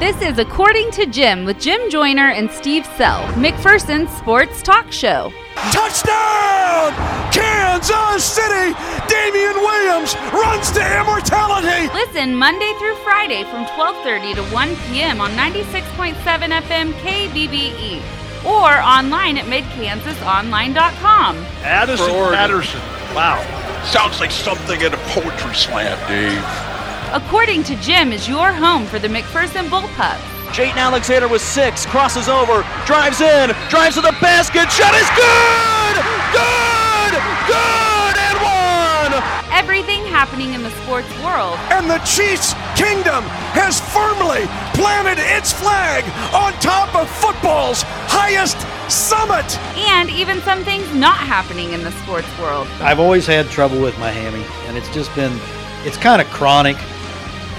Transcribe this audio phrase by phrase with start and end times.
[0.00, 5.30] This is According to Jim with Jim Joyner and Steve Sell, McPherson's sports talk show.
[5.72, 6.94] Touchdown!
[7.30, 8.74] Kansas City!
[9.08, 11.92] Damien Williams runs to immortality!
[11.92, 15.20] Listen Monday through Friday from 12:30 to 1 p.m.
[15.20, 18.00] on 96.7 FM KBBE
[18.46, 21.36] or online at midkansasonline.com.
[21.62, 22.80] Addison Patterson.
[23.14, 23.36] Wow.
[23.84, 26.69] Sounds like something in a poetry slam, Dave.
[27.12, 30.20] According to Jim is your home for the McPherson Bullpup.
[30.52, 35.96] Jayton Alexander with six, crosses over, drives in, drives to the basket, shot is good!
[36.30, 37.12] Good!
[37.50, 38.14] Good!
[38.14, 39.22] And one!
[39.50, 41.58] Everything happening in the sports world.
[41.74, 43.24] And the Chiefs Kingdom
[43.58, 44.46] has firmly
[44.78, 48.54] planted its flag on top of football's highest
[48.88, 49.58] summit.
[49.74, 52.68] And even some things not happening in the sports world.
[52.80, 55.36] I've always had trouble with my hammy, and it's just been,
[55.84, 56.76] it's kind of chronic,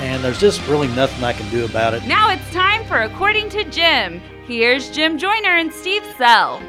[0.01, 2.03] and there's just really nothing I can do about it.
[2.05, 4.19] Now it's time for According to Jim.
[4.47, 6.59] Here's Jim Joyner and Steve Sell.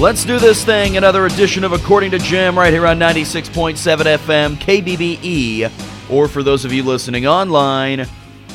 [0.00, 0.96] Let's do this thing.
[0.96, 6.64] Another edition of According to Jim right here on 96.7 FM, KBBE, or for those
[6.64, 8.06] of you listening online,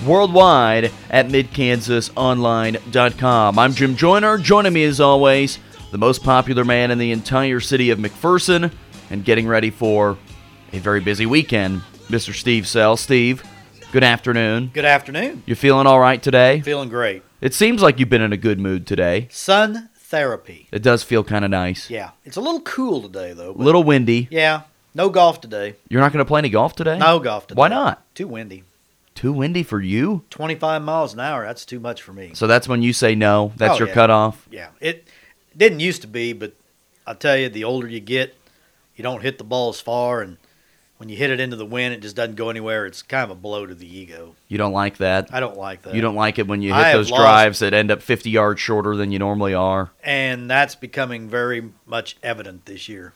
[0.05, 3.59] worldwide at midkansasonline.com.
[3.59, 4.39] I'm Jim Joyner.
[4.39, 5.59] Joining me as always,
[5.91, 8.72] the most popular man in the entire city of McPherson,
[9.11, 10.17] and getting ready for
[10.76, 12.34] a very busy weekend, Mr.
[12.34, 12.98] Steve Sell.
[12.98, 13.44] Steve,
[13.92, 14.72] good afternoon.
[14.73, 15.44] Good afternoon.
[15.45, 16.62] You feeling all right today?
[16.62, 17.23] Feeling great.
[17.42, 19.28] It seems like you've been in a good mood today.
[19.31, 20.68] Sun therapy.
[20.72, 21.90] It does feel kind of nice.
[21.90, 22.12] Yeah.
[22.23, 23.52] It's a little cool today, though.
[23.52, 24.28] A little windy.
[24.31, 24.62] Yeah.
[24.94, 25.76] No golf today.
[25.90, 26.98] You're not going to play any golf today?
[26.98, 27.59] No golf today.
[27.59, 28.03] Why not?
[28.16, 28.64] Too windy.
[29.14, 30.23] Too windy for you?
[30.30, 31.46] 25 miles an hour.
[31.46, 32.31] That's too much for me.
[32.34, 33.52] So that's when you say no.
[33.58, 33.94] That's Oh, your yeah.
[33.94, 34.48] cutoff.
[34.52, 34.70] Yeah.
[34.80, 35.08] It
[35.56, 36.53] didn't used to be, but
[37.08, 38.36] I tell you, the older you get,
[38.96, 40.38] you don't hit the ball as far, and
[40.97, 42.85] when you hit it into the wind, it just doesn't go anywhere.
[42.85, 44.35] It's kind of a blow to the ego.
[44.47, 45.29] You don't like that.
[45.33, 45.93] I don't like that.
[45.93, 48.95] You don't like it when you hit those drives that end up 50 yards shorter
[48.95, 49.91] than you normally are.
[50.03, 53.13] and that's becoming very much evident this year.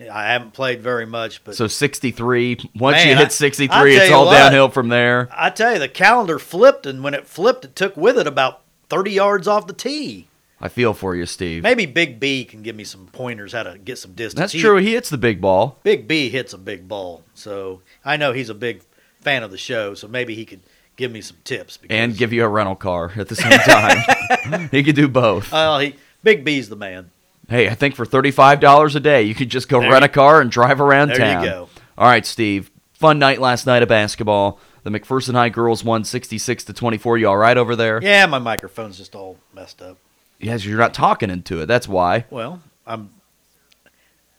[0.00, 2.70] I haven't played very much, but So 63.
[2.76, 4.34] Once Man, you hit 63, tell it's all what.
[4.34, 5.28] downhill from there.
[5.36, 8.60] I tell you, the calendar flipped, and when it flipped, it took with it about
[8.90, 10.27] 30 yards off the tee.
[10.60, 11.62] I feel for you, Steve.
[11.62, 14.38] Maybe Big B can give me some pointers how to get some distance.
[14.40, 14.76] That's He- true.
[14.78, 15.78] He hits the big ball.
[15.84, 18.82] Big B hits a big ball, so I know he's a big
[19.20, 19.94] fan of the show.
[19.94, 20.60] So maybe he could
[20.96, 21.76] give me some tips.
[21.76, 24.68] Because, And give you a rental car at the same time.
[24.72, 25.52] he could do both.
[25.52, 27.10] Well, he Big B's the man.
[27.48, 30.08] Hey, I think for $35 a day, you could just go There rent you- a
[30.08, 31.18] car and drive around town.
[31.18, 31.68] There you go.
[31.96, 32.70] All right, Steve.
[32.94, 34.58] Fun night last night of basketball.
[34.82, 37.18] The McPherson High girls won 66 to 24.
[37.18, 38.00] You all right over there?
[38.02, 39.98] Yeah, my microphone's just all messed up.
[40.38, 41.66] Yes, you're not talking into it.
[41.66, 42.26] That's why.
[42.30, 43.10] Well, I'm.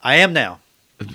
[0.02, 0.60] I am now.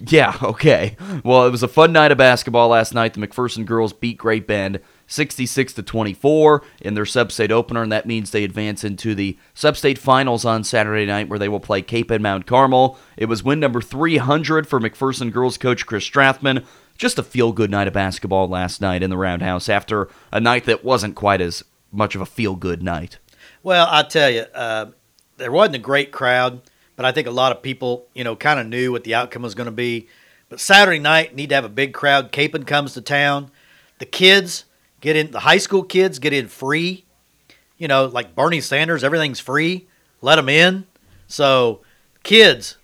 [0.06, 0.96] Yeah, okay.
[1.22, 3.12] Well, it was a fun night of basketball last night.
[3.12, 8.06] The McPherson girls beat Great Bend 66 to 24 in their sub-state opener, and that
[8.06, 12.20] means they advance into the sub-state finals on Saturday night, where they will play Kapaun
[12.20, 12.98] Mount Carmel.
[13.18, 16.64] It was win number 300 for McPherson girls coach Chris Strathman.
[16.96, 20.84] Just a feel-good night of basketball last night in the Roundhouse after a night that
[20.84, 21.62] wasn't quite as
[21.92, 23.18] much of a feel-good night.
[23.64, 24.90] Well, I tell you, uh,
[25.38, 26.60] there wasn't a great crowd,
[26.96, 29.40] but I think a lot of people, you know, kind of knew what the outcome
[29.40, 30.06] was going to be.
[30.50, 32.30] But Saturday night, need to have a big crowd.
[32.30, 33.50] Kapaun comes to town.
[34.00, 34.66] The kids
[35.00, 35.30] get in.
[35.30, 37.06] The high school kids get in free.
[37.78, 39.88] You know, like Bernie Sanders, everything's free.
[40.20, 40.86] Let them in.
[41.26, 41.80] So,
[42.22, 42.76] kids,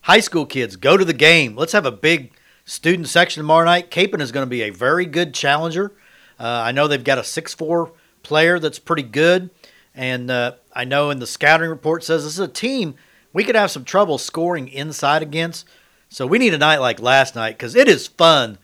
[0.00, 1.54] high school kids, go to the game.
[1.54, 2.32] Let's have a big
[2.64, 3.88] student section tomorrow night.
[3.88, 5.92] Kapaun is going to be a very good challenger.
[6.40, 7.92] Uh, I know they've got a six-four
[8.24, 9.50] player that's pretty good.
[9.94, 12.94] And uh, I know in the scouting report says this is a team
[13.32, 15.66] we could have some trouble scoring inside against.
[16.08, 18.58] So we need a night like last night because it is fun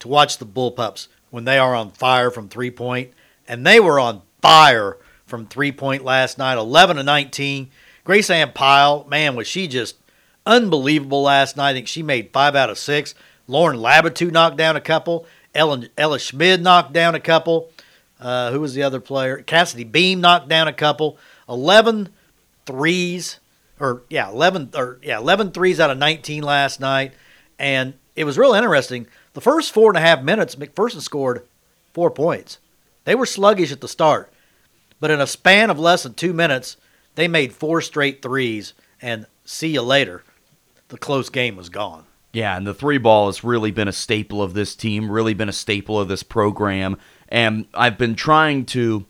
[0.00, 3.12] to watch the Bullpups when they are on fire from three point,
[3.48, 7.70] and they were on fire from three point last night, eleven to nineteen.
[8.04, 9.96] Grace Ann Pyle, man, was she just
[10.44, 11.70] unbelievable last night?
[11.70, 13.14] I think she made five out of six.
[13.48, 15.26] Lauren Labatou knocked down a couple.
[15.54, 17.70] Ellen Ella Schmid knocked down a couple.
[18.18, 19.38] Uh, who was the other player?
[19.42, 21.18] Cassidy Beam knocked down a couple.
[21.48, 22.08] 11
[22.64, 23.38] threes,
[23.78, 27.12] or yeah, 11 or yeah, 11 threes out of 19 last night,
[27.58, 29.06] and it was real interesting.
[29.34, 31.46] The first four and a half minutes, McPherson scored
[31.92, 32.58] four points.
[33.04, 34.32] They were sluggish at the start,
[34.98, 36.76] but in a span of less than two minutes,
[37.14, 40.24] they made four straight threes, and see you later.
[40.88, 42.04] The close game was gone.
[42.32, 45.48] Yeah, and the three ball has really been a staple of this team, really been
[45.48, 46.98] a staple of this program.
[47.28, 49.04] And I've been trying to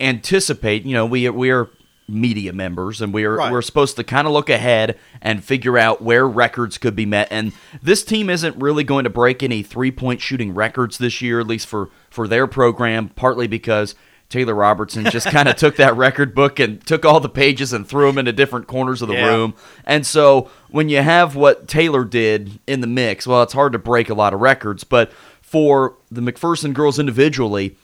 [0.00, 1.68] anticipate, you know, we we are
[2.10, 3.52] media members, and we're Right.
[3.52, 7.28] we're supposed to kind of look ahead and figure out where records could be met.
[7.30, 11.40] And this team isn't really going to break any three point shooting records this year,
[11.40, 13.10] at least for for their program.
[13.10, 13.94] Partly because
[14.30, 17.86] Taylor Robertson just kind of took that record book and took all the pages and
[17.86, 19.26] threw them into different corners of the Yeah.
[19.28, 19.54] room.
[19.84, 23.78] And so when you have what Taylor did in the mix, well, it's hard to
[23.78, 24.82] break a lot of records.
[24.84, 25.12] But
[25.48, 27.76] for the McPherson girls individually,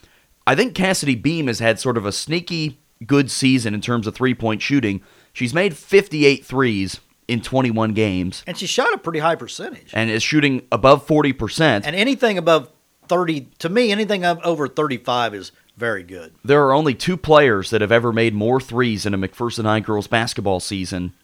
[0.46, 4.14] I think Cassidy Beam has had sort of a sneaky good season in terms of
[4.14, 5.00] three point shooting.
[5.32, 9.90] She's made 58 threes in 21 games And she shot a pretty high percentage.
[9.94, 11.82] and is shooting above 40%.
[11.87, 12.70] And anything above
[13.08, 16.34] 30, to me, anything over 35 is very good.
[16.44, 19.81] there are only two players that have ever made more threes in a McPherson High
[19.81, 21.14] girls basketball season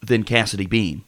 [0.00, 1.04] than Cassidy Beam.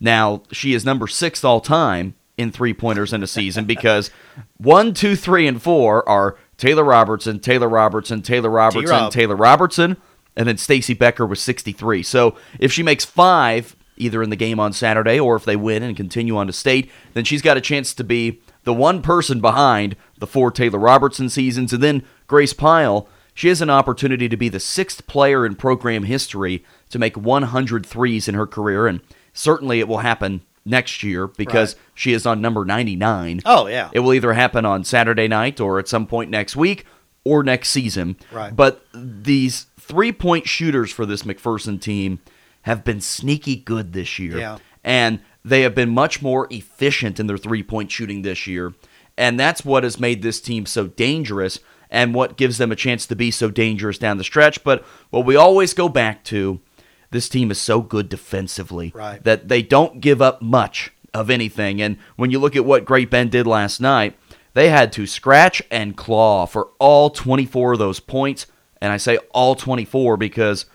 [0.00, 4.10] Now, she is number six all time in three pointers in a season because
[4.56, 9.12] one, two, three, and four are Taylor Robertson, Taylor Robertson, Taylor Robertson, T-Rob.
[9.12, 9.96] Taylor Robertson,
[10.36, 12.02] and then Stacy Becker was 63.
[12.04, 15.82] So if she makes five, either in the game on Saturday or if they win
[15.82, 19.40] and continue on to state, then she's got a chance to be the one person
[19.40, 21.72] behind the four Taylor Robertson seasons.
[21.72, 26.04] And then Grace Pyle, she has an opportunity to be the sixth player in program
[26.04, 28.86] history to make 100 threes in her career.
[28.86, 29.00] And
[29.32, 31.82] certainly it will happen next year because Right.
[31.94, 33.40] she is on number 99.
[33.44, 33.90] Oh, yeah.
[33.92, 36.84] It will either happen on Saturday night or at some point next week
[37.24, 38.16] or next season.
[38.30, 38.54] Right.
[38.54, 42.20] But these three point shooters for this McPherson team
[42.62, 44.38] have been sneaky good this year.
[44.38, 44.58] Yeah.
[44.84, 48.74] And they have been much more efficient in their three point shooting this year.
[49.16, 51.58] And that's what has made this team so dangerous
[51.90, 54.62] and what gives them a chance to be so dangerous down the stretch.
[54.62, 56.60] But what we always go back to
[57.10, 59.22] this team is so good defensively Right.
[59.24, 61.80] that they don't give up much of anything.
[61.80, 64.16] And when you look at what Great Bend did last night,
[64.54, 68.46] they had to scratch and claw for all 24 of those points.
[68.80, 70.66] And I say all 24 because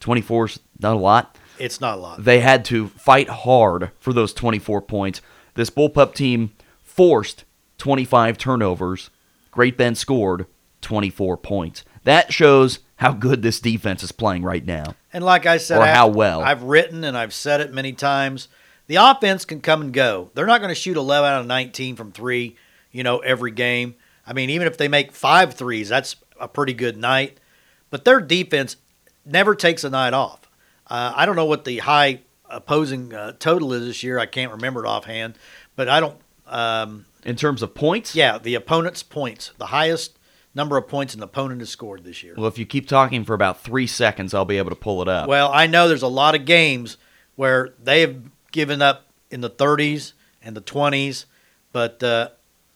[0.00, 1.36] 24 is not a lot.
[1.58, 2.24] It's not a lot.
[2.24, 5.20] They had to fight hard for those 24 points.
[5.54, 6.52] This Bullpup team
[6.82, 7.44] forced
[7.78, 9.10] 25 turnovers.
[9.50, 10.46] Great Bend scored
[10.80, 11.84] 24 points.
[12.04, 14.94] That shows how good this defense is playing right now.
[15.12, 16.40] And like I said, Or how well.
[16.42, 18.48] I've written and I've said it many times.
[18.86, 20.30] The offense can come and go.
[20.34, 22.56] They're not going to shoot 11 out of 19 from three,
[22.90, 23.94] you know, every game.
[24.26, 27.38] I mean, even if they make five threes, that's a pretty good night.
[27.90, 28.76] But their defense
[29.24, 30.40] never takes a night off.
[30.88, 32.20] Uh, I don't know what the high
[32.50, 34.18] opposing uh, total is this year.
[34.18, 35.34] I can't remember it offhand,
[35.76, 36.16] but I don't.
[36.46, 40.18] Um, In terms of points, yeah, the opponent's points, the highest
[40.54, 42.34] number of points an opponent has scored this year.
[42.36, 45.08] Well, if you keep talking for about three seconds, I'll be able to pull it
[45.08, 45.28] up.
[45.28, 46.96] Well, I know there's a lot of games
[47.36, 48.16] where they have
[48.50, 50.12] given up in the 30s
[50.42, 51.24] and the 20s,
[51.72, 52.28] but uh,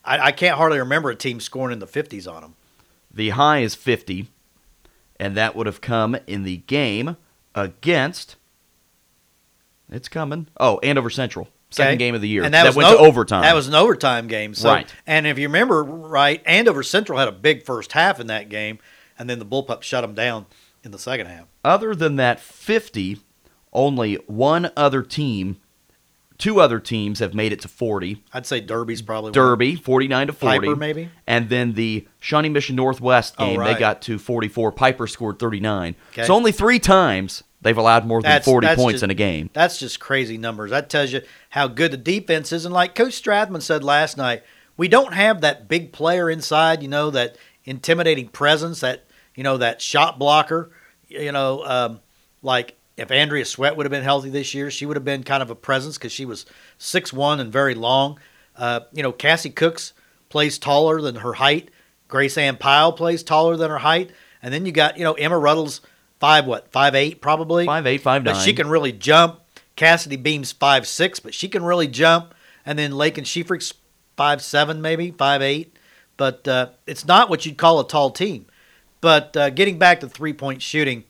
[0.04, 2.54] I, I can't hardly remember a team scoring in the 50s on them.
[3.12, 4.28] the high is 50,
[5.20, 7.16] and that would have come in the game
[7.54, 8.36] against.
[9.90, 10.48] It's coming.
[10.58, 11.48] Oh, Andover Central.
[11.70, 11.96] Second Okay?
[11.98, 12.44] game of the year.
[12.44, 13.42] And that, was went an to overtime.
[13.42, 14.54] That was an overtime game.
[14.54, 14.92] So, Right.
[15.06, 18.78] And if you remember right, Andover Central had a big first half in that game,
[19.18, 20.46] and then the Bullpup shut them down
[20.84, 21.46] in the second half.
[21.64, 23.18] Other than that 50,
[23.72, 25.56] only one other team,
[26.38, 28.22] two other teams have made it to 40.
[28.32, 29.32] I'd say Derby's probably one.
[29.32, 30.58] Derby, 49 to 40.
[30.60, 31.10] Piper, maybe?
[31.26, 34.70] And then the Shawnee Mission Northwest Oh, game, they got to 44.
[34.72, 35.96] Piper scored 39.
[36.12, 36.24] Okay.
[36.24, 39.14] So only three times they've allowed more than That's- 40 that's points just- in a
[39.14, 39.50] game.
[39.52, 40.70] That's just crazy numbers.
[40.70, 42.64] That tells you how good the defense is.
[42.64, 44.42] And like Coach Strathman said last night,
[44.76, 49.04] we don't have that big player inside, you know, that intimidating presence, that,
[49.34, 50.70] you know, that shot blocker.
[51.08, 52.00] You know, um,
[52.42, 55.42] like if Andrea Sweat would have been healthy this year, she would have been kind
[55.42, 56.46] of a presence because she was
[56.78, 58.18] six one and very long.
[58.56, 59.92] Uh, you know, Cassie Cooks
[60.28, 61.70] plays taller than her height.
[62.08, 64.10] Grace Ann Pyle plays taller than her height.
[64.42, 65.80] And then you got, you know, Emma Ruddle's
[66.18, 67.66] five, what, five eight probably?
[67.66, 69.40] Five eight, five But she can really jump.
[69.76, 72.34] Cassidy Beam's five six, but she can really jump.
[72.64, 73.74] And then Lake and Shefrick's
[74.16, 75.76] five seven, maybe five eight.
[76.16, 78.46] But uh, it's not what you'd call a tall team.
[79.00, 81.04] But uh, getting back to three point shooting,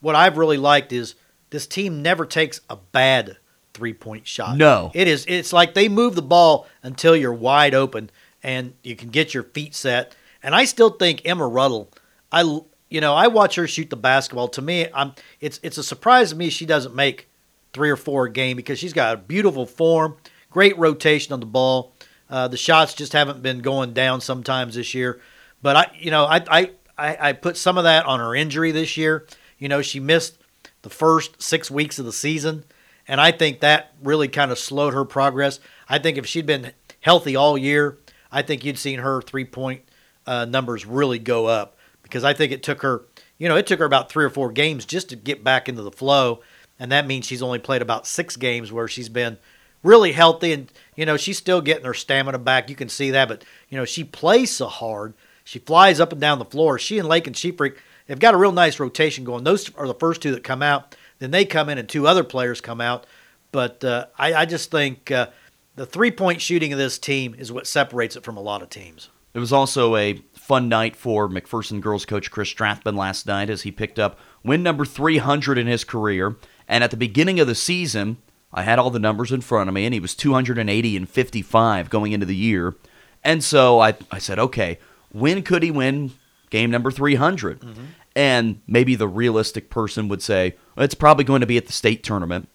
[0.00, 1.16] what I've really liked is
[1.50, 3.36] this team never takes a bad
[3.74, 4.56] three point shot.
[4.56, 4.90] No.
[4.94, 5.24] it is.
[5.28, 8.10] It's like they move the ball until you're wide open
[8.42, 10.14] and you can get your feet set.
[10.42, 11.90] And I still think Emma Ruddle,
[12.30, 12.60] I
[12.92, 14.48] you know I watch her shoot the basketball.
[14.48, 17.28] To me, I'm it's it's a surprise to me she doesn't make
[17.72, 20.16] three or four a game because she's got a beautiful form,
[20.50, 21.94] great rotation on the ball.
[22.28, 25.20] Uh, the shots just haven't been going down sometimes this year,
[25.62, 28.96] but I you know I I I, put some of that on her injury this
[28.96, 29.26] year.
[29.58, 30.36] You know she missed
[30.82, 32.64] the first six weeks of the season,
[33.08, 35.60] and I think that really kind of slowed her progress.
[35.88, 37.98] I think if she'd been healthy all year,
[38.30, 39.82] I think you'd seen her three point
[40.26, 41.76] uh, numbers really go up
[42.12, 43.06] because I think it took her,
[43.38, 45.80] you know, it took her about three or four games just to get back into
[45.80, 46.42] the flow,
[46.78, 49.38] and that means she's only played about six games where she's been
[49.82, 52.68] really healthy, and you know, she's still getting her stamina back.
[52.68, 55.14] You can see that, but you know, she plays so hard.
[55.42, 56.78] She flies up and down the floor.
[56.78, 59.44] She and Lakin Sheepfreak they've got a real nice rotation going.
[59.44, 60.94] Those are the first two that come out.
[61.18, 63.06] Then they come in, and two other players come out.
[63.52, 65.28] But uh, I, I, just think uh,
[65.76, 68.68] the three point shooting of this team is what separates it from a lot of
[68.68, 69.08] teams.
[69.32, 73.62] It was also a fun night for McPherson girls coach Chris Strathman last night as
[73.62, 76.36] he picked up win number 300 in his career.
[76.66, 78.16] And at the beginning of the season,
[78.52, 81.90] I had all the numbers in front of me, and he was 280 and 55
[81.90, 82.74] going into the year.
[83.22, 84.80] And so I, I said, okay,
[85.12, 86.10] when could he win
[86.50, 87.60] game number 300?
[87.60, 87.84] Mm-hmm.
[88.16, 91.72] And maybe the realistic person would say, well, it's probably going to be at the
[91.72, 92.48] state tournament.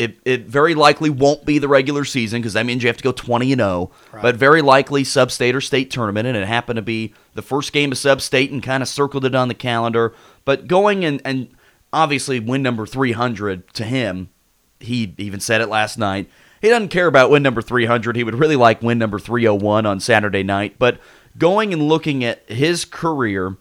[0.00, 3.02] It, it very likely won't be the regular season because that means you have to
[3.02, 4.22] go 20 and 0, right.
[4.22, 6.26] but very likely sub state or state tournament.
[6.26, 9.26] And it happened to be the first game of sub state and kind of circled
[9.26, 10.14] it on the calendar.
[10.46, 11.50] But going and, and
[11.92, 14.30] obviously win number 300 to him,
[14.78, 16.30] he even said it last night.
[16.62, 18.16] He doesn't care about win number 300.
[18.16, 20.76] He would really like win number 301 on Saturday night.
[20.78, 20.98] But
[21.36, 23.58] going and looking at his career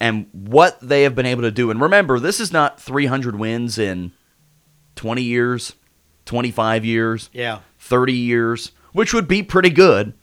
[0.00, 3.78] and what they have been able to do, and remember, this is not 300 wins
[3.78, 4.12] in
[4.96, 5.74] 20 years
[6.26, 10.14] 25 years, yeah, 30 years, which would be pretty good.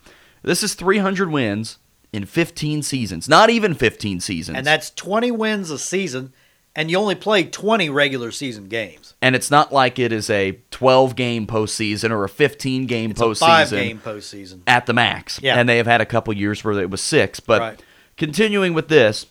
[0.41, 1.79] This is 300 wins
[2.11, 4.57] in 15 seasons, not even 15 seasons.
[4.57, 6.33] And that's 20 wins a season,
[6.75, 9.15] and you only play 20 regular season games.
[9.21, 13.21] And it's not like it is a 12 game postseason or a 15 game it's
[13.21, 13.41] postseason.
[13.41, 14.61] A five game postseason.
[14.65, 15.39] At the max.
[15.41, 15.55] Yeah.
[15.59, 17.39] And they have had a couple years where it was six.
[17.39, 17.83] But right.
[18.17, 19.27] continuing with this,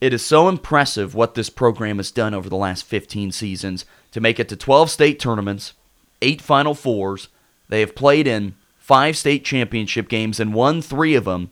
[0.00, 4.20] it is so impressive what this program has done over the last 15 seasons to
[4.20, 5.74] make it to 12 state tournaments,
[6.22, 7.28] eight Final Fours.
[7.68, 11.50] They have played in five state championship games and won three of them.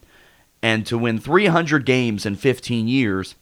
[0.62, 3.34] And to win 300 games in 15 years,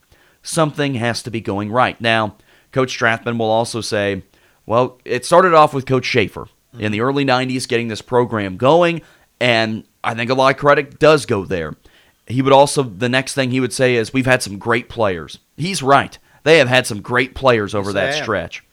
[0.43, 1.99] something has to be going right.
[1.99, 2.35] Now,
[2.71, 4.23] Coach Strathman will also say,
[4.65, 9.01] well, it started off with Coach Schaefer in the early 90s getting this program going,
[9.39, 11.75] and I think a lot of credit does go there.
[12.27, 15.39] He would also, the next thing he would say is, we've had some great players.
[15.55, 16.17] He's right.
[16.43, 18.63] They have had some great players over yes, that stretch.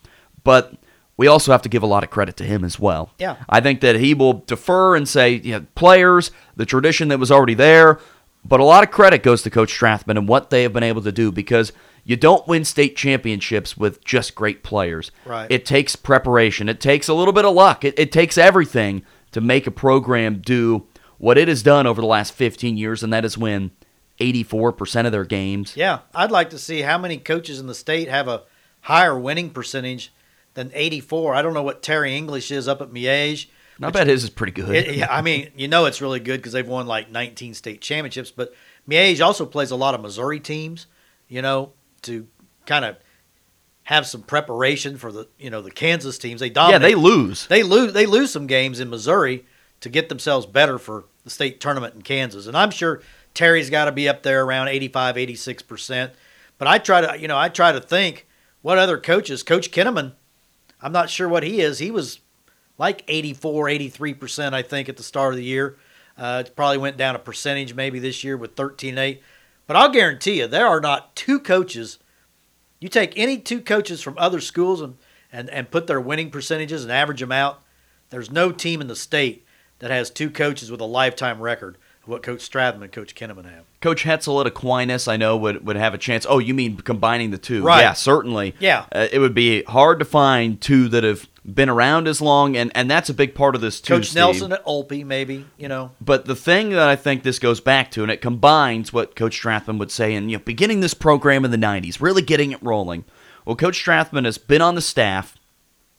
[0.42, 0.74] But
[1.16, 3.10] we also have to give a lot of credit to him as well.
[3.18, 3.36] Yeah.
[3.48, 7.30] I think that he will defer and say, you know, players, the tradition that was
[7.30, 7.98] already there,
[8.44, 11.02] but a lot of credit goes to Coach Strathman and what they have been able
[11.02, 11.72] to do because
[12.04, 15.12] you don't win state championships with just great players.
[15.24, 15.50] Right.
[15.50, 16.68] It takes preparation.
[16.68, 17.84] It takes a little bit of luck.
[17.84, 20.86] It, it takes everything to make a program do
[21.18, 23.70] what it has done over the last 15 years, and that is win
[24.20, 25.76] 84% of their games.
[25.76, 26.00] Yeah.
[26.14, 28.42] I'd like to see how many coaches in the state have a
[28.80, 30.12] higher winning percentage
[30.54, 31.34] than 84.
[31.34, 33.46] I don't know what Terry English is up at Miege.
[33.80, 34.74] I bet his is pretty good.
[34.74, 37.80] It, yeah, I mean, you know it's really good because they've won like 19 state
[37.80, 38.30] championships.
[38.30, 38.54] But
[38.88, 40.86] Miege also plays a lot of Missouri teams,
[41.28, 42.28] you know, to
[42.66, 42.96] kind of
[43.84, 46.40] have some preparation for the you know the Kansas teams.
[46.40, 46.80] They dominate.
[46.82, 47.46] Yeah, they lose.
[47.46, 47.92] They lose.
[47.92, 49.44] They lose some games in Missouri
[49.80, 52.46] to get themselves better for the state tournament in Kansas.
[52.46, 53.02] And I'm sure
[53.34, 56.12] Terry's got to be up there around 85, 86 percent.
[56.58, 58.26] But I try to you know I try to think
[58.60, 59.42] what other coaches.
[59.42, 60.12] Coach Kinnaman
[60.82, 61.78] I'm not sure what he is.
[61.78, 62.20] He was
[62.78, 65.76] like 84, 83%, I think, at the start of the year.
[66.18, 69.22] Uh, it probably went down a percentage maybe this year with 13 8.
[69.66, 71.98] But I'll guarantee you, there are not two coaches.
[72.80, 74.96] You take any two coaches from other schools and,
[75.32, 77.62] and, and put their winning percentages and average them out,
[78.10, 79.46] there's no team in the state
[79.78, 83.64] that has two coaches with a lifetime record what Coach Strathman and Coach Kinnaman have.
[83.80, 86.26] Coach Hetzel at Aquinas, I know, would, would have a chance.
[86.28, 87.62] Oh, you mean combining the two?
[87.62, 87.80] Right.
[87.80, 88.54] Yeah, certainly.
[88.58, 88.86] Yeah.
[88.90, 92.72] Uh, it would be hard to find two that have been around as long, and,
[92.74, 93.94] and that's a big part of this, too.
[93.94, 94.16] Coach Steve.
[94.16, 95.92] Nelson at Olpe, maybe, you know.
[96.00, 99.40] But the thing that I think this goes back to, and it combines what Coach
[99.40, 102.62] Strathman would say in you know, beginning this program in the 90s, really getting it
[102.62, 103.04] rolling.
[103.44, 105.36] Well, Coach Strathman has been on the staff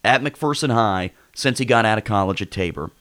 [0.03, 2.91] at McPherson High since he got out of college at Tabor.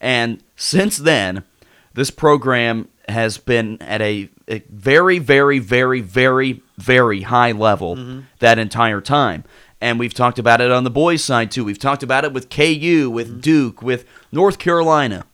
[0.00, 1.44] And since then,
[1.94, 8.20] this program has been at a, a very, very, very, very, very high level mm-hmm.
[8.38, 9.44] that entire time.
[9.80, 11.64] And we've talked about it on the boys' side too.
[11.64, 13.40] We've talked about it with KU, with mm-hmm.
[13.40, 15.26] Duke, with North Carolina.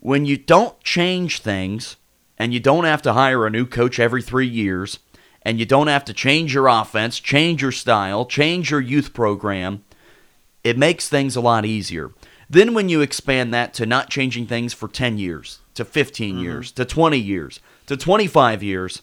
[0.00, 1.96] When you don't change things
[2.38, 5.00] and you don't have to hire a new coach every three years,
[5.42, 9.82] and you don't have to change your offense, change your style, change your youth program,
[10.62, 12.10] it makes things a lot easier.
[12.50, 16.44] Then when you expand that to not changing things for 10 years, to 15 mm-hmm.
[16.44, 19.02] years, to 20 years, to 25 years,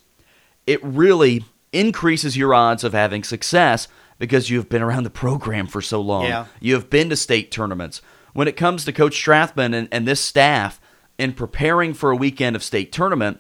[0.66, 3.88] it really increases your odds of having success
[4.18, 6.26] because you've been around the program for so long.
[6.26, 6.46] Yeah.
[6.60, 8.02] You have been to state tournaments.
[8.34, 10.80] When it comes to Coach Strathman and, and this staff
[11.18, 13.40] in preparing for a weekend of state tournament,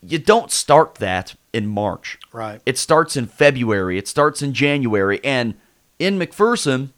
[0.00, 2.18] you don't start that in March.
[2.32, 2.60] Right.
[2.64, 3.98] It starts in February.
[3.98, 5.20] It starts in January.
[5.24, 5.54] And
[5.98, 6.90] in McPherson,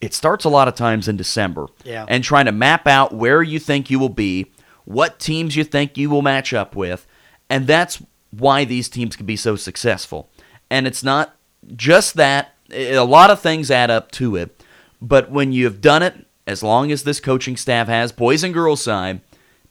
[0.00, 1.66] it starts a lot of times in December.
[1.84, 2.06] Yeah.
[2.08, 4.50] And trying to map out where you think you will be,
[4.84, 7.06] what teams you think you will match up with.
[7.48, 10.30] And that's why these teams can be so successful.
[10.70, 11.36] And it's not
[11.76, 14.62] just that, a lot of things add up to it.
[15.02, 18.82] But when you've done it, as long as this coaching staff has, boys and girls
[18.82, 19.20] side,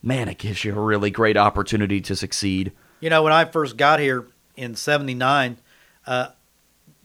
[0.01, 2.71] man, it gives you a really great opportunity to succeed.
[2.99, 5.57] You know, when I first got here in '79,
[6.05, 6.29] uh,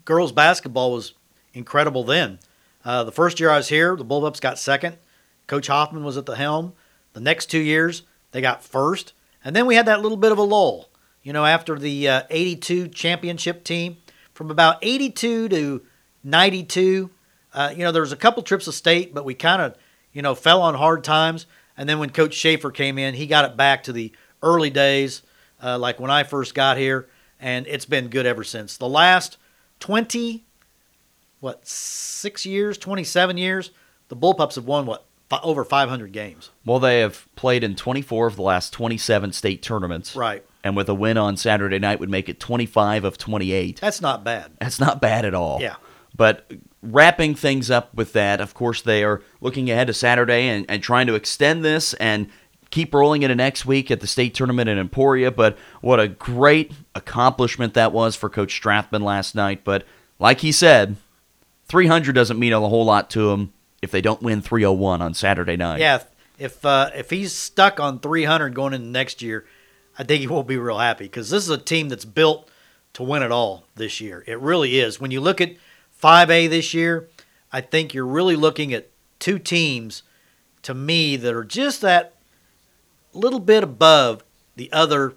[0.04, 1.14] girls basketball was
[1.52, 2.38] incredible then.
[2.84, 4.98] Uh, the first year I was here, the Bullpups got second.
[5.46, 6.74] Coach Hoffman was at the helm.
[7.12, 9.12] The next two years, they got first.
[9.44, 10.88] And then we had that little bit of a lull.
[11.22, 13.96] You know, after the uh, 82 championship team,
[14.34, 15.82] from about 82 to
[16.22, 17.10] 92,
[17.52, 19.76] uh, you know, there was a couple trips of state, but we kind of,
[20.12, 21.46] you know, fell on hard times.
[21.76, 24.12] And then when Coach Schaefer came in, he got it back to the
[24.42, 25.22] early days,
[25.62, 27.08] uh, like when I first got here,
[27.40, 28.76] and it's been good ever since.
[28.76, 29.38] The last
[29.80, 30.44] 20,
[31.44, 33.70] what, six years, 27 years,
[34.08, 35.04] the Bullpups have won, what,
[35.42, 36.50] over 500 games.
[36.64, 40.16] Well, they have played in 24 of the last 27 state tournaments.
[40.16, 40.42] Right.
[40.64, 43.78] And with a win on Saturday night would make it 25 of 28.
[43.78, 44.52] That's not bad.
[44.58, 45.60] That's not bad at all.
[45.60, 45.76] Yeah.
[46.16, 50.64] But wrapping things up with that, of course, they are looking ahead to Saturday and,
[50.70, 52.30] and trying to extend this and
[52.70, 55.30] keep rolling into next week at the state tournament in Emporia.
[55.30, 59.62] But what a great accomplishment that was for Coach Strathman last night.
[59.62, 59.84] But
[60.18, 60.96] like he said,
[61.74, 63.52] 300 doesn't mean a whole lot to him
[63.82, 65.80] if they don't win 301 on Saturday night.
[65.80, 66.04] Yeah,
[66.38, 69.44] if uh, if he's stuck on 300 going into next year,
[69.98, 72.48] I think he won't be real happy because this is a team that's built
[72.92, 74.22] to win it all this year.
[74.24, 75.00] It really is.
[75.00, 75.56] When you look at
[76.00, 77.08] 5A this year,
[77.52, 78.88] I think you're really looking at
[79.18, 80.04] two teams
[80.62, 82.14] to me that are just that
[83.12, 84.22] little bit above
[84.54, 85.14] the other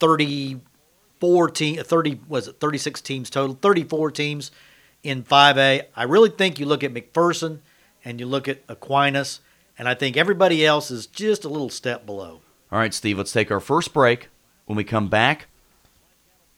[0.00, 4.50] 34 team 30 was it 36 teams total 34 teams
[5.06, 5.84] in 5A.
[5.94, 7.60] I really think you look at McPherson
[8.04, 9.40] and you look at Aquinas
[9.78, 12.40] and I think everybody else is just a little step below.
[12.72, 14.28] All right, Steve, let's take our first break.
[14.64, 15.46] When we come back,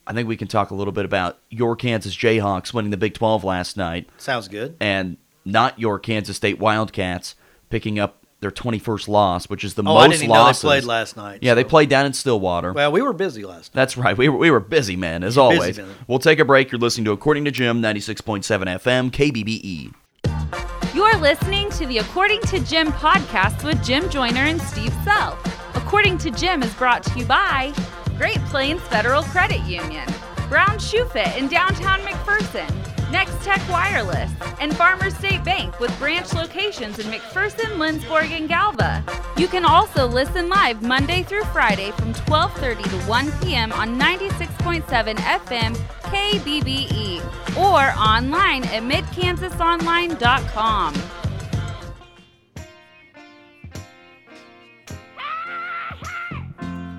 [0.06, 3.12] I think we can talk a little bit about your Kansas Jayhawks winning the Big
[3.14, 4.76] 12 last night Sounds good.
[4.80, 7.34] and not your Kansas State Wildcats
[7.68, 10.52] picking up their 21st loss, which is the Oh, most I didn't even know they
[10.52, 11.40] played last night.
[11.42, 12.72] Yeah, they played down in Stillwater.
[12.72, 13.80] Well, we were busy last night.
[13.80, 14.16] That's right.
[14.16, 15.78] We were, we were busy, man, as Busy, always.
[15.78, 15.88] man.
[16.06, 16.70] We'll take a break.
[16.70, 18.42] You're listening to According to Jim, 96.7
[18.78, 20.94] FM, KBBE.
[20.94, 25.38] You're listening to the According to Jim podcast with Jim Joyner and Steve Sell.
[25.74, 27.72] According to Jim is brought to you by
[28.16, 30.06] Great Plains Federal Credit Union,
[30.48, 32.68] Brown Shoe Fit in downtown McPherson,
[33.10, 39.02] Nex-Tech Wireless, and Farmers State Bank with branch locations in McPherson, Lindsborg, and Galva.
[39.36, 43.72] You can also listen live Monday through Friday from 12:30 to 1 p.m.
[43.72, 47.22] on 96.7 FM KBBE
[47.56, 50.94] or online at midkansasonline.com.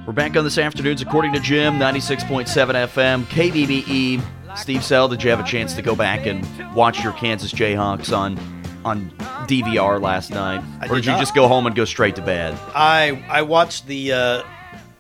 [0.06, 4.20] We're back on this afternoon's According to Jim, 96.7 FM, KBBE.
[4.60, 6.46] Steve Sell, did you have a chance to go back and
[6.76, 8.38] watch your Kansas Jayhawks on
[8.86, 9.10] on
[9.48, 10.64] DVR last night?
[10.80, 11.20] I or did did you not.
[11.20, 12.58] just go home and go straight to bed?
[12.76, 14.44] I I watched the uh,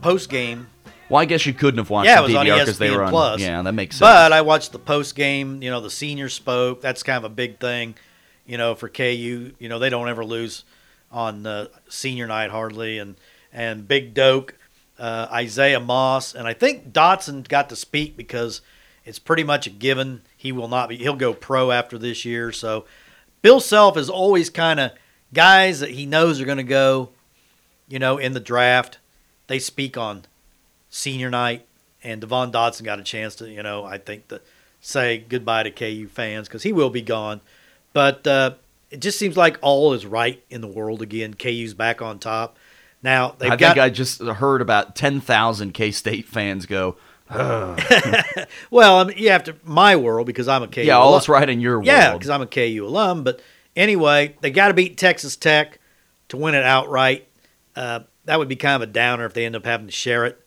[0.02, 0.67] post game,
[1.10, 2.89] Well, I guess you couldn't have watched Yeah, the it was on DVR because they
[2.91, 3.10] were on.
[3.12, 3.41] Plus.
[3.41, 4.08] Yeah, that makes sense.
[4.10, 5.62] but I watched the post game.
[5.62, 6.82] You know, the seniors spoke.
[6.82, 7.95] That's kind of a big thing.
[8.45, 10.63] You know, for KU, you know they don't ever lose
[11.12, 13.15] on uh, senior night hardly, and
[13.54, 14.56] and Big Doke,
[14.98, 18.62] uh, Isaiah Moss, and I think Dotson got to speak because
[19.10, 20.98] it's pretty much a given he will not be.
[20.98, 22.52] He'll go pro after this year.
[22.52, 22.86] So
[23.41, 24.91] Bill Self is always kind of
[25.34, 27.10] guys that he knows are going to go,
[27.88, 29.00] you know, in the draft.
[29.48, 30.26] They speak on
[30.91, 31.65] senior night,
[32.04, 34.41] and Devon Dotson got a chance to, you know, I think to
[34.80, 37.41] say goodbye to KU fans because he will be gone.
[37.93, 38.54] But uh,
[38.91, 41.34] it just seems like all is right in the world again.
[41.34, 42.58] KU's back on top.
[43.02, 46.98] Now I got think I just heard about 10,000 K State fans go,
[48.71, 50.81] well, I mean, you have to my world because I'm a KU.
[50.81, 51.19] yeah, all alum.
[51.19, 51.85] is right in your world.
[51.85, 53.23] Yeah, because I'm a KU alum.
[53.23, 53.41] But
[53.75, 55.79] anyway, they got to beat Texas Tech
[56.29, 57.27] to win it outright.
[57.75, 60.25] Uh, that would be kind of a downer if they end up having to share
[60.25, 60.43] it.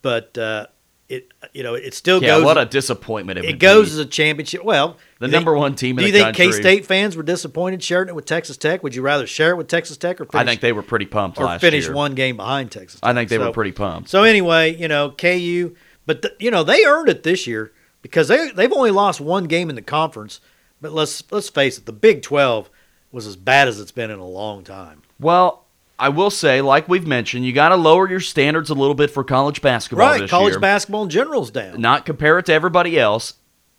[0.00, 0.66] But uh,
[1.08, 2.44] it, you know, it still yeah, goes.
[2.44, 3.92] what a disappointment it, it goes be.
[3.92, 4.64] as a championship.
[4.64, 6.34] Well, the you think- number one team in Do you think.
[6.34, 8.82] K State fans were disappointed sharing it with Texas Tech?
[8.82, 11.04] Would you rather share it with Texas Tech or finish, I think they were pretty
[11.04, 11.94] pumped or last finish year.
[11.94, 12.98] one game behind Texas?
[13.02, 13.46] I think they Tech?
[13.46, 14.08] were pretty pumped.
[14.08, 15.74] So anyway, you know, KU,
[16.06, 19.44] but th- you know they earned it this year because they they've only lost one
[19.44, 20.40] game in the conference.
[20.80, 22.68] But let's let's face it, the Big Twelve
[23.12, 25.02] was as bad as it's been in a long time.
[25.20, 25.64] Well,
[25.98, 29.10] I will say, like we've mentioned, you got to lower your standards a little bit
[29.10, 30.60] for college basketball Right, college year.
[30.60, 31.80] basketball in general's down.
[31.80, 33.34] Not compare it to everybody else.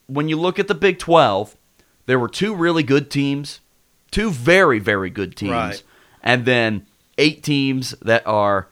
[0.08, 1.58] When you look at the Big 12,
[2.06, 3.60] there were two really good teams,
[4.12, 5.84] two very, very good teams, Right.
[6.22, 6.86] and then
[7.18, 8.68] eight teams that are,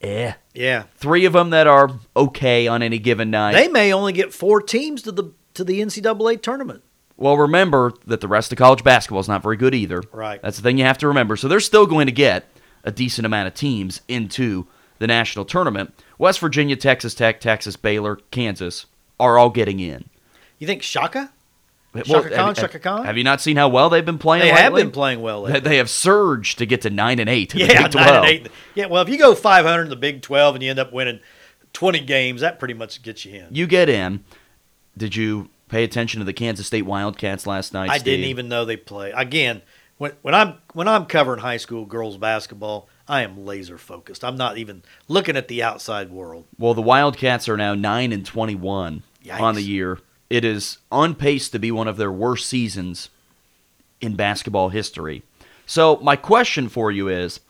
[0.00, 0.32] eh.
[0.58, 3.52] Yeah, Three of them that are okay on any given night.
[3.52, 6.82] they may only get four teams to the to the NCAA tournament.
[7.16, 10.02] Well, remember that the rest of college basketball is not very good either.
[10.12, 10.40] Right.
[10.42, 11.36] That's the thing you have to remember.
[11.36, 12.46] So they're still going to get
[12.84, 14.66] a decent amount of teams into
[14.98, 15.94] the national tournament.
[16.18, 18.86] West Virginia, Texas Tech, Texas, Baylor, Kansas
[19.18, 20.08] are all getting in.
[20.58, 21.30] You think Shaka?
[21.94, 23.04] Well, Shaka Khan, have- Shaka Khan?
[23.06, 24.44] Have you not seen how well they've been playing?
[24.44, 25.42] They have been playing well.
[25.44, 25.70] They- lately.
[25.70, 27.54] They have surged to get to nine and eight.
[27.54, 28.48] Yeah, nine and eight.
[28.74, 31.20] Yeah, well, if you go 500 in the Big 12 and you end up winning
[31.72, 33.46] 20 games, that pretty much gets you in.
[33.50, 34.24] You get in.
[34.96, 37.90] Did you pay attention to the Kansas State Wildcats last night?
[37.90, 39.12] I didn't even know they play.
[39.12, 39.62] Again,
[39.96, 44.24] when when I'm when I'm covering high school girls basketball, I am laser focused.
[44.24, 46.44] I'm not even looking at the outside world.
[46.58, 49.98] Well, the Wildcats are now nine and twenty-one on the year.
[50.30, 53.10] It is on pace to be one of their worst seasons
[54.00, 55.22] in basketball history.
[55.66, 57.40] So, my question for you is: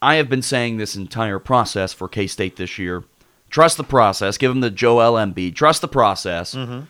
[0.00, 3.04] I have been saying this entire process for K State this year.
[3.50, 4.38] Trust the process.
[4.38, 5.54] Give them the Joel Embiid.
[5.54, 6.54] Trust the process.
[6.54, 6.80] Mm-hmm.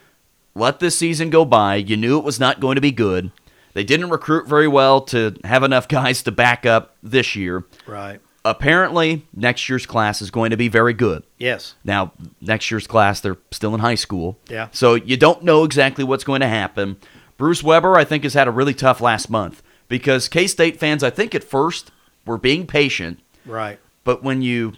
[0.54, 1.76] Let this season go by.
[1.76, 3.30] You knew it was not going to be good.
[3.74, 7.64] They didn't recruit very well to have enough guys to back up this year.
[7.86, 8.20] Right.
[8.50, 11.24] Apparently, next year's class is going to be very good.
[11.36, 11.74] Yes.
[11.84, 14.38] Now, next year's class, they're still in high school.
[14.48, 14.68] Yeah.
[14.72, 16.96] So you don't know exactly what's going to happen.
[17.36, 21.02] Bruce Weber, I think, has had a really tough last month because K State fans,
[21.02, 21.90] I think, at first
[22.24, 23.78] were being patient, Right.
[24.04, 24.74] but when you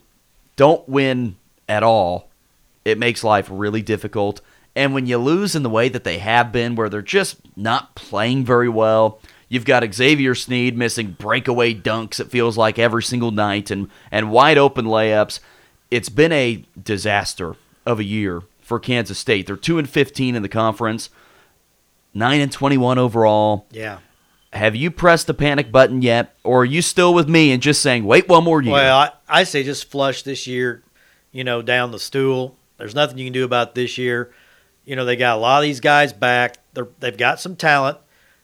[0.57, 1.37] don't win
[1.69, 2.29] at all,
[2.85, 4.41] it makes life really difficult.
[4.75, 7.95] And when you lose in the way that they have been, where they're just not
[7.95, 13.31] playing very well, you've got Xavier Sneed missing breakaway dunks, it feels like every single
[13.31, 15.41] night, and, and wide open layups.
[15.91, 17.57] It's been a disaster
[17.87, 19.47] of a year for Kansas State.
[19.47, 21.11] They're 2 and 15 in the conference,
[22.15, 23.67] 9 and 21 overall.
[23.71, 23.99] Yeah.
[24.53, 27.83] Have you pressed the panic button yet, or are you still with me and just
[27.83, 28.73] saying, wait one more year?
[28.73, 30.83] Well, I, I say just flush this year,
[31.33, 32.57] you know, down the stool.
[32.79, 34.33] There's nothing you can do about this year.
[34.85, 36.57] You know, they got a lot of these guys back.
[36.73, 37.99] They're, they've got some talent.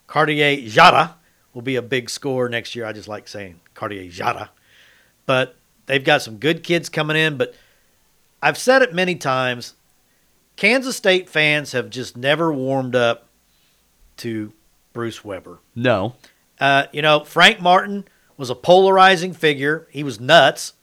[0.07, 1.15] Cartier Diarra
[1.53, 2.85] will be a big score next year.
[2.85, 4.49] I just like saying Cartier Diarra.
[5.27, 7.37] But they've got some good kids coming in.
[7.37, 7.55] But
[8.43, 9.75] I've said it many times
[10.57, 13.29] Kansas State fans have just never warmed up
[14.19, 14.53] to
[14.93, 15.61] Bruce Weber.
[15.75, 16.15] no.
[16.61, 18.05] Uh, you know, Frank Martin
[18.37, 19.89] was a polarizing figure.
[19.91, 20.75] He was nuts,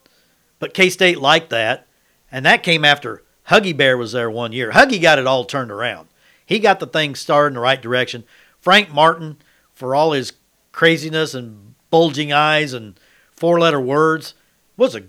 [0.60, 1.88] but K State liked that.
[2.30, 4.72] And that came after Huggy Bear was there one year.
[4.72, 6.10] Huggy got it all turned around.
[6.46, 8.26] He got the thing started in the right direction.
[8.62, 9.38] Frank Martin,
[9.74, 10.34] for all his
[10.72, 12.98] craziness and bulging eyes and
[13.32, 14.36] four letter words,
[14.78, 15.04] was a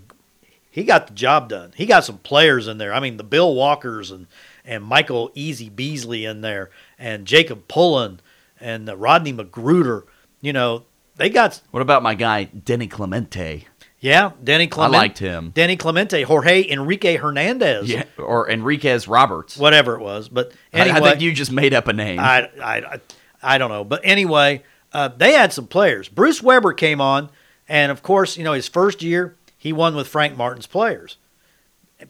[0.69, 1.71] he got the job done.
[1.75, 2.91] He got some players in there.
[2.93, 4.25] I mean, the Bill Walkers and
[4.65, 8.21] and Michael Easy Beasley in there, and Jacob Pullen
[8.59, 10.03] and uh, Rodney McGruder.
[10.41, 10.85] You know,
[11.15, 13.67] they got What about my guy, Denny Clemente?
[13.99, 14.97] yeah, Denny Clemente.
[14.97, 15.51] I liked him.
[15.51, 17.87] Denny Clemente, Jorge Enrique Hernandez.
[17.89, 19.57] Yeah, or Enriquez Roberts.
[19.57, 20.27] whatever it was.
[20.27, 22.19] But I- anyway, I, think you just made up a name.
[22.19, 22.99] I, I, I,
[23.43, 23.83] I don't know.
[23.83, 26.07] But anyway, uh, they had some players.
[26.07, 27.29] Bruce Weber came on,
[27.67, 31.17] and of course, you know, his first year, he won with Frank Martin's players,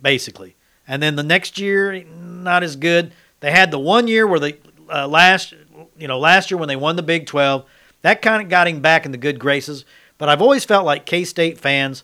[0.01, 0.55] basically.
[0.87, 3.13] And then the next year, not as good.
[3.39, 4.57] They had the one year where they
[4.93, 5.53] uh, last,
[5.97, 7.65] you know, last year when they won the Big 12,
[8.01, 9.85] that kind of got him back in the good graces.
[10.17, 12.03] But I've always felt like K State fans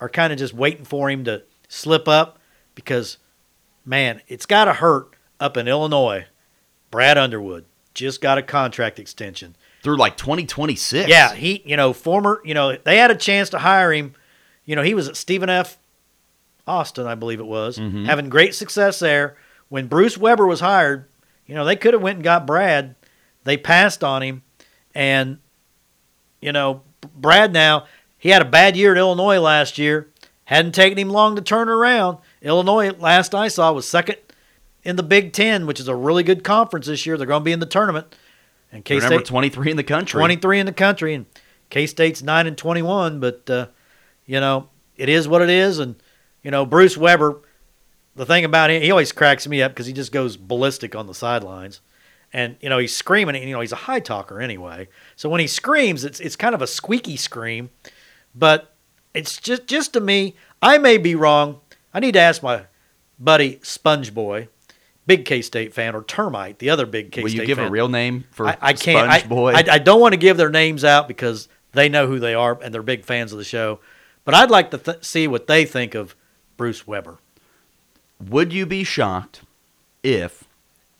[0.00, 2.38] are kind of just waiting for him to slip up
[2.74, 3.18] because,
[3.84, 6.26] man, it's got to hurt up in Illinois.
[6.90, 7.64] Brad Underwood
[7.98, 9.56] just got a contract extension.
[9.82, 11.08] Through like 2026.
[11.08, 14.14] Yeah, he, you know, former, you know, they had a chance to hire him.
[14.64, 15.78] You know, he was at Stephen F.
[16.66, 18.04] Austin, I believe it was, mm-hmm.
[18.04, 19.36] having great success there.
[19.68, 21.06] When Bruce Weber was hired,
[21.46, 22.94] you know, they could have went and got Brad.
[23.44, 24.42] They passed on him,
[24.94, 25.38] and
[26.40, 26.82] you know,
[27.16, 27.86] Brad now
[28.18, 30.10] he had a bad year at Illinois last year.
[30.44, 32.18] Hadn't taken him long to turn around.
[32.42, 34.16] Illinois, last I saw, was second
[34.88, 37.18] in the Big Ten, which is a really good conference this year.
[37.18, 38.16] They're going to be in the tournament.
[38.72, 40.18] And K State 23 in the country.
[40.18, 41.26] 23 in the country, and
[41.68, 43.20] K State's 9 and 21.
[43.20, 43.66] But, uh,
[44.24, 45.78] you know, it is what it is.
[45.78, 45.96] And,
[46.42, 47.42] you know, Bruce Weber,
[48.16, 51.06] the thing about him, he always cracks me up because he just goes ballistic on
[51.06, 51.82] the sidelines.
[52.32, 54.88] And, you know, he's screaming, and, you know, he's a high talker anyway.
[55.16, 57.68] So when he screams, it's, it's kind of a squeaky scream.
[58.34, 58.74] But
[59.12, 61.60] it's just, just to me, I may be wrong.
[61.92, 62.64] I need to ask my
[63.18, 64.48] buddy Sponge Boy,
[65.08, 67.24] big K State fan, or Termite, the other big K State.
[67.24, 67.66] Will you give fan.
[67.66, 69.10] a real name for I, I can't.
[69.10, 69.52] Sponge I, Boy?
[69.54, 72.56] I, I don't want to give their names out because they know who they are
[72.62, 73.80] and they're big fans of the show.
[74.24, 76.14] But I'd like to th- see what they think of
[76.56, 77.18] Bruce Weber.
[78.28, 79.40] Would you be shocked
[80.02, 80.44] if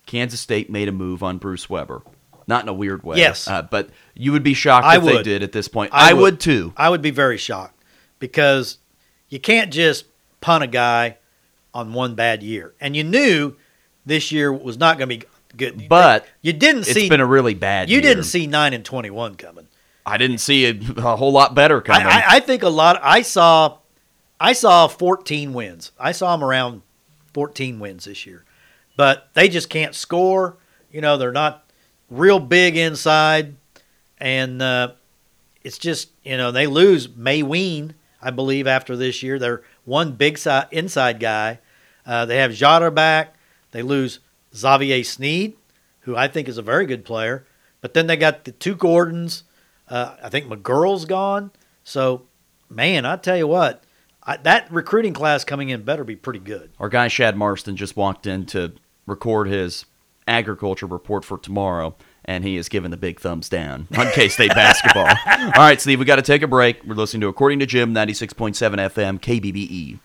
[0.07, 2.03] Kansas State made a move on Bruce Weber?
[2.47, 3.19] Not in a weird way.
[3.19, 3.47] Yes.
[3.47, 5.25] Uh, but you would be shocked I if they would.
[5.25, 5.93] did at this point.
[5.93, 6.23] I I, would.
[6.23, 6.41] would.
[6.41, 6.73] too.
[6.77, 7.85] I would be very shocked
[8.19, 8.79] because
[9.29, 10.07] you can't just
[10.41, 11.19] punt a guy
[11.75, 12.73] on one bad year.
[12.81, 13.57] And you knew
[14.09, 15.89] this year was not going to be good.
[15.89, 18.03] But you didn't It's see been a really bad you year.
[18.03, 19.69] didn't see 9 and 21 coming.
[20.05, 22.07] I didn't see a, a whole lot better I, coming.
[22.07, 23.79] I, I think a lot I saw
[24.41, 25.93] I saw 14 wins.
[25.99, 26.83] I saw them around
[27.35, 28.45] 14 wins this year.
[28.97, 30.57] But they just can't score.
[30.91, 31.71] You know, they're not
[32.11, 33.55] real big inside
[34.19, 34.93] and uh,
[35.63, 37.93] it's just, you know, they lose Mawien,
[38.23, 39.39] I believe after this year.
[39.39, 41.59] They're one big side inside guy.
[42.07, 43.35] Uh, they have Jada back.
[43.79, 44.19] They lose
[44.57, 45.57] Xavier Sneed,
[46.01, 47.47] who I think is a very good player.
[47.81, 49.45] But then they got the two Gordons.
[49.89, 51.53] Uh, I think McGuirl's gone.
[51.85, 52.27] So,
[52.69, 53.85] man, I tell you what,
[54.25, 56.73] I, that recruiting class coming in better be pretty good.
[56.81, 58.73] Our guy Shad Marston just walked in to
[59.07, 59.85] record his
[60.27, 64.57] agriculture report for tomorrow, and he is giving the big thumbs down on K State
[64.57, 65.07] basketball.
[65.07, 66.83] All right, Steve, we got to take a break.
[66.83, 70.01] We're listening to According to Jim, 96.7 FM, KBBE.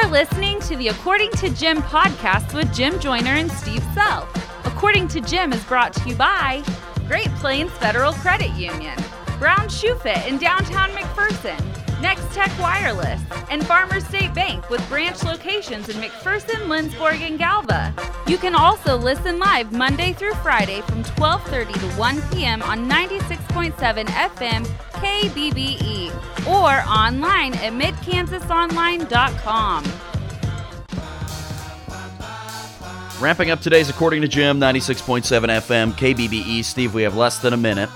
[0.00, 4.28] You're listening to the According to Jim podcast with Jim Joyner and Steve Sell.
[4.64, 6.62] According to Jim is brought to you by
[7.08, 8.96] Great Plains Federal Credit Union,
[9.40, 11.60] Brown Shoe Fit in downtown McPherson,
[12.00, 17.92] Nex-Tech Wireless, and Farmers State Bank with branch locations in McPherson, Lindsborg, and Galva.
[18.28, 22.62] You can also listen live Monday through Friday from 12:30 to 1 p.m.
[22.62, 26.12] on 96.7 FM KBBE
[26.46, 29.84] or online at midkansasonline.com.
[33.20, 36.64] Ramping up today's According to Jim, 96.7 FM, KBBE.
[36.64, 37.90] Steve, we have less than a minute.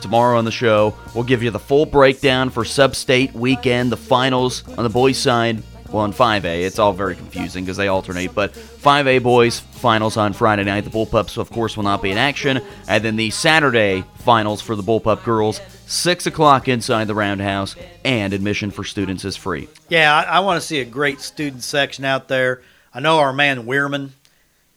[0.00, 4.62] Tomorrow on the show, we'll give you the full breakdown for Sub-State weekend, the finals
[4.78, 5.64] on the boys' side.
[5.90, 8.32] Well, on 5A, it's all very confusing because they alternate.
[8.32, 10.84] But 5A boys finals on Friday night.
[10.84, 12.60] The Bullpups, of course, will not be in action.
[12.86, 17.74] And then the Saturday finals for the Bullpup girls, 6 o'clock inside the Roundhouse,
[18.04, 19.68] and admission for students is free.
[19.88, 22.62] Yeah, I, I want to see a great student section out there.
[22.94, 24.10] I know our man Weirman,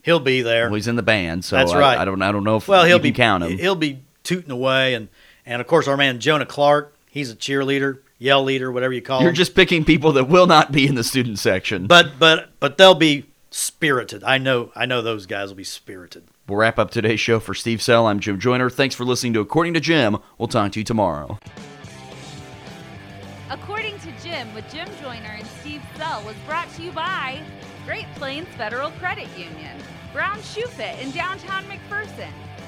[0.02, 0.65] he'll be there.
[0.65, 1.97] Well, he's in the band, so That's I, right.
[1.99, 3.58] I don't, I don't know if well, he'll you be can count him.
[3.60, 5.08] He'll be tooting away, and
[5.45, 6.95] and of course our man Jonah Clark.
[7.10, 9.36] He's a cheerleader, yell leader, whatever you call You're him.
[9.36, 11.86] just picking people that will not be in the student section.
[11.86, 14.23] but but but they'll be spirited.
[14.23, 16.23] I know I know those guys will be spirited.
[16.47, 18.06] We'll wrap up today's show for Steve Sell.
[18.06, 18.69] I'm Jim Joyner.
[18.69, 20.17] Thanks for listening to According to Jim.
[20.38, 21.39] We'll talk to you tomorrow.
[23.49, 27.41] According to Jim with Jim Joyner and Steve Sell was brought to you by
[27.86, 29.77] Great Plains Federal Credit Union,
[30.12, 32.32] Brown Shoe Fit in downtown McPherson,